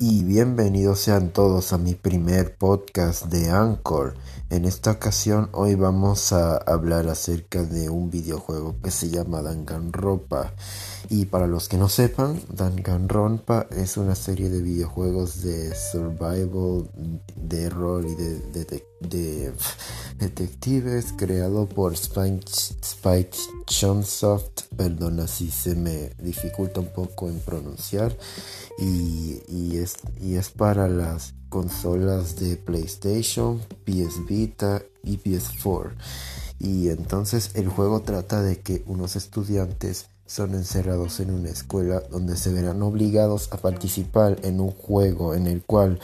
[0.00, 4.14] y bienvenidos sean todos a mi primer podcast de Anchor.
[4.48, 10.52] En esta ocasión hoy vamos a hablar acerca de un videojuego que se llama Danganronpa.
[11.10, 16.88] Y para los que no sepan, Danganronpa es una serie de videojuegos de survival,
[17.34, 18.64] de rol y de,
[19.00, 23.36] detectives creado por Spike,
[23.66, 24.62] Chunsoft.
[24.76, 28.16] Perdona si se me dificulta un poco en pronunciar
[28.78, 35.94] y, es, y es para las consolas de PlayStation, PS Vita y PS4.
[36.58, 42.36] Y entonces el juego trata de que unos estudiantes son encerrados en una escuela donde
[42.36, 45.98] se verán obligados a participar en un juego en el cual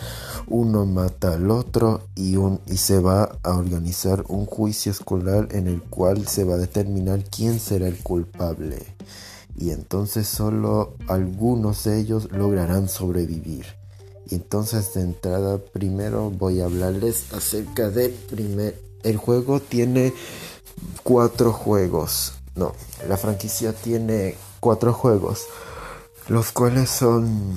[0.49, 5.69] uno mata al otro y, un, y se va a organizar un juicio escolar en
[5.69, 8.95] el cual se va a determinar quién será el culpable
[9.57, 13.67] y entonces solo algunos de ellos lograrán sobrevivir.
[14.29, 18.83] Y entonces de entrada primero voy a hablarles acerca del primer...
[19.03, 20.15] El juego tiene
[21.03, 22.33] cuatro juegos.
[22.57, 22.73] No,
[23.09, 25.47] la franquicia tiene cuatro juegos.
[26.29, 27.57] Los cuales son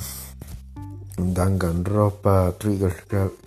[1.18, 2.94] Danganronpa Trigger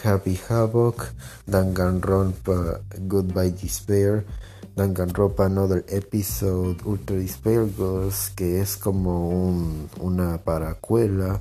[0.03, 1.13] Happy Havoc,
[1.47, 4.25] Danganronpa Goodbye Despair,
[4.77, 11.41] Danganronpa Another Episode Ultra Despair Girls, que es como un, una paracuela.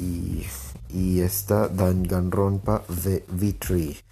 [0.00, 0.46] Y,
[0.90, 4.02] y está Danganronpa The V3.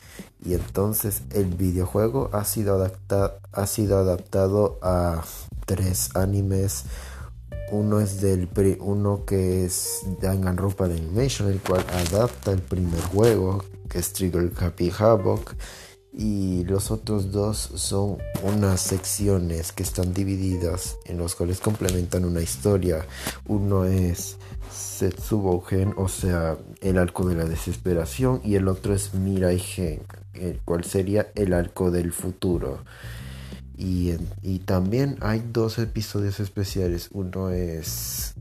[0.45, 2.91] Y entonces el videojuego ha sido,
[3.53, 5.23] ha sido adaptado a
[5.65, 6.85] tres animes.
[7.71, 8.49] Uno es del
[8.81, 14.53] uno que es Danganronpa de Animation, el cual adapta el primer juego, que es Trigger
[14.61, 15.55] Happy Havoc
[16.17, 22.41] y los otros dos son unas secciones que están divididas en los cuales complementan una
[22.41, 23.05] historia.
[23.47, 24.39] Uno es
[24.73, 30.01] Setsubo Gen, o sea, el arco de la desesperación, y el otro es Mirai Gen,
[30.33, 32.79] el cual sería el arco del futuro.
[33.77, 37.11] Y, y también hay dos episodios especiales.
[37.13, 38.35] Uno es,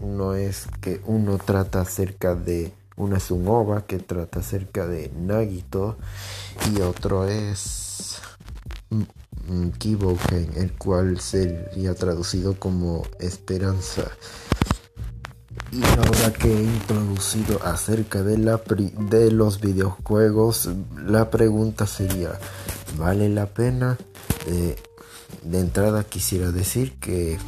[0.00, 5.10] uno es que uno trata acerca de una es un OVA que trata acerca de
[5.16, 5.96] Nagito
[6.70, 8.20] y otro es
[9.78, 14.02] Kiboken, el cual sería traducido como Esperanza.
[15.72, 20.68] Y ahora que he introducido acerca de los videojuegos,
[21.02, 22.38] la pregunta sería,
[22.98, 23.96] ¿vale la pena?
[24.46, 24.76] Eh,
[25.42, 27.38] de entrada quisiera decir que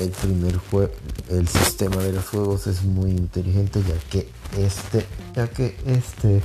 [0.00, 0.92] el primer juego,
[1.30, 6.42] el sistema de los juegos es muy inteligente ya que este, ya que este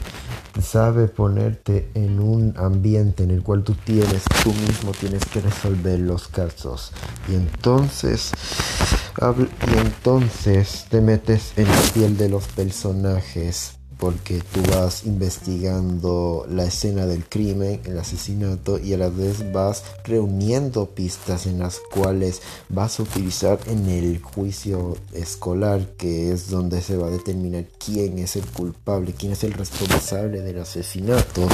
[0.61, 5.99] sabe ponerte en un ambiente en el cual tú tienes, tú mismo tienes que resolver
[5.99, 6.91] los casos.
[7.29, 8.31] Y entonces
[9.19, 16.63] y entonces te metes en la piel de los personajes porque tú vas investigando la
[16.63, 22.41] escena del crimen, el asesinato y a la vez vas reuniendo pistas en las cuales
[22.67, 28.17] vas a utilizar en el juicio escolar que es donde se va a determinar quién
[28.17, 31.47] es el culpable, quién es el responsable del asesinato.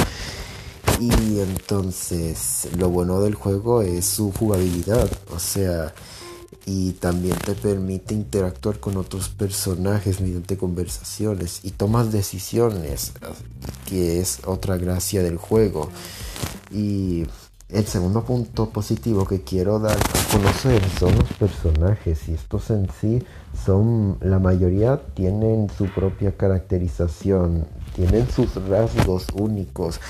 [0.98, 5.92] Y entonces lo bueno del juego es su jugabilidad, o sea,
[6.66, 13.12] y también te permite interactuar con otros personajes mediante conversaciones y tomas decisiones,
[13.86, 15.88] que es otra gracia del juego.
[16.70, 17.26] Y
[17.68, 22.88] el segundo punto positivo que quiero dar a conocer son los personajes y estos en
[22.98, 23.22] sí
[23.64, 27.66] son la mayoría tienen su propia caracterización
[27.98, 30.00] tienen sus rasgos únicos.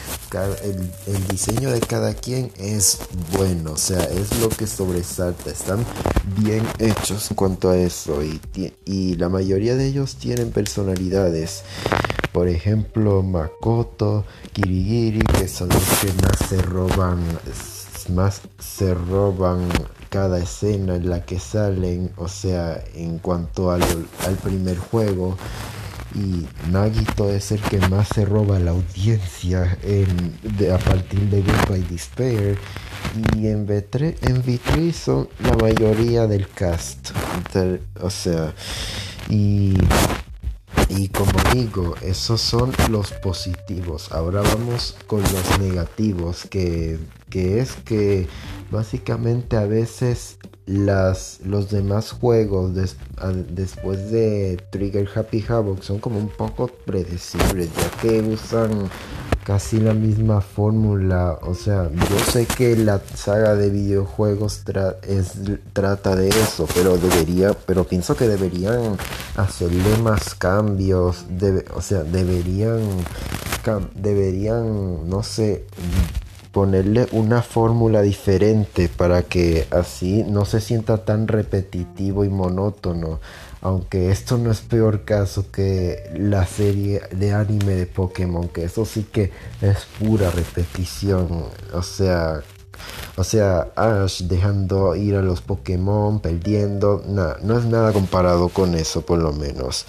[0.62, 2.98] el, diseño de cada quien es
[3.32, 5.50] bueno, o sea, es lo que sobresalta.
[5.50, 5.86] Están
[6.36, 8.40] bien hechos en cuanto a eso y,
[8.84, 11.62] y la mayoría de ellos tienen personalidades.
[12.32, 17.24] Por ejemplo, Makoto, Kirigiri, que son los que más se roban,
[18.14, 19.66] más se roban
[20.10, 23.82] cada escena en la que salen, o sea, en cuanto al,
[24.26, 25.38] al primer juego
[26.18, 30.36] y Nagito es el que más se roba la audiencia en,
[30.72, 32.58] a partir de Goodbye Despair.
[33.36, 37.10] Y en V3, en V3 son la mayoría del cast.
[38.00, 38.52] O sea
[39.28, 39.74] y
[40.98, 44.10] y como digo, esos son los positivos.
[44.10, 46.98] Ahora vamos con los negativos, que,
[47.30, 48.26] que es que
[48.72, 56.30] básicamente a veces las, los demás juegos después de Trigger Happy Havoc son como un
[56.30, 58.90] poco predecibles, ya que usan
[59.48, 61.38] casi la misma fórmula.
[61.40, 64.62] O sea, yo sé que la saga de videojuegos
[65.72, 68.98] trata de eso, pero debería, pero pienso que deberían
[69.36, 71.24] hacerle más cambios.
[71.74, 72.78] o sea, deberían,
[73.94, 75.64] deberían, no sé,
[76.58, 83.20] ponerle una fórmula diferente para que así no se sienta tan repetitivo y monótono.
[83.60, 88.84] Aunque esto no es peor caso que la serie de anime de Pokémon, que eso
[88.84, 89.30] sí que
[89.62, 91.44] es pura repetición.
[91.72, 92.42] O sea,
[93.18, 99.02] o sea, Ash dejando ir a los Pokémon, perdiendo, no es nada comparado con eso
[99.02, 99.86] por lo menos.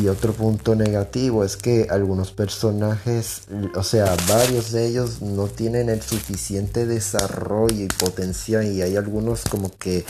[0.00, 3.42] Y otro punto negativo es que algunos personajes,
[3.74, 9.42] o sea, varios de ellos no tienen el suficiente desarrollo y potencia y hay algunos
[9.42, 10.04] como que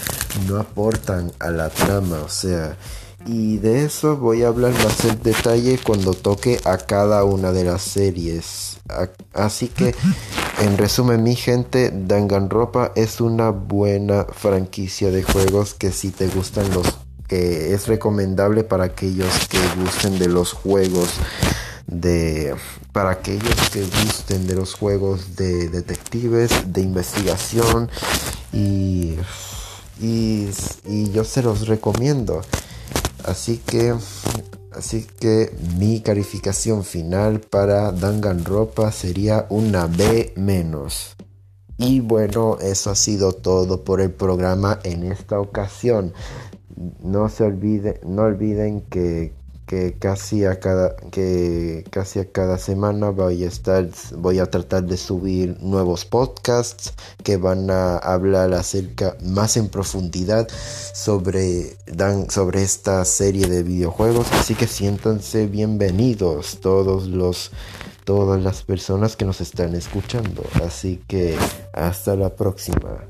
[0.46, 2.76] no aportan a la trama, o sea,
[3.26, 7.64] y de eso voy a hablar más en detalle cuando toque a cada una de
[7.64, 8.78] las series.
[9.32, 9.94] Así que,
[10.60, 16.70] en resumen, mi gente, Danganronpa es una buena franquicia de juegos que si te gustan
[16.72, 16.86] los
[17.28, 21.14] que es recomendable para aquellos que gusten de los juegos
[21.86, 22.54] de
[22.92, 27.88] para aquellos que gusten de los juegos de detectives, de investigación
[28.52, 29.16] y,
[30.00, 30.48] y,
[30.86, 32.42] y yo se los recomiendo.
[33.24, 33.94] Así que,
[34.72, 41.16] así que mi calificación final para Danganronpa sería una B menos.
[41.78, 46.12] Y bueno, eso ha sido todo por el programa en esta ocasión.
[47.02, 49.32] No se olviden, no olviden que
[49.70, 54.82] que casi a cada que casi a cada semana voy a estar voy a tratar
[54.82, 60.48] de subir nuevos podcasts que van a hablar acerca más en profundidad
[60.92, 64.26] sobre dan sobre esta serie de videojuegos.
[64.32, 67.52] Así que siéntanse bienvenidos todos los
[68.04, 70.42] todas las personas que nos están escuchando.
[70.66, 71.36] Así que
[71.72, 73.06] hasta la próxima